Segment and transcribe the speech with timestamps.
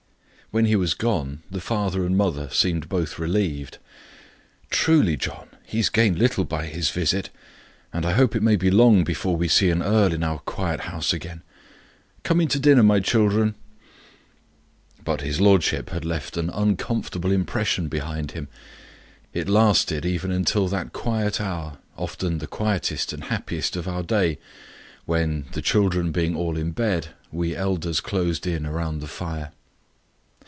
[0.53, 3.77] When he was gone the father and mother seemed both relieved.
[4.69, 7.29] "Truly, John, he has gained little by his visit,
[7.93, 10.81] and I hope it may be long before we see an earl in our quiet
[10.81, 11.41] house again.
[12.23, 13.55] Come in to dinner, my children."
[15.05, 18.49] But his lordship had left an uncomfortable impression behind him.
[19.31, 24.37] It lasted even until that quiet hour often the quietest and happiest of our day
[25.05, 29.53] when, the children being all in bed, we elders closed in round the fire.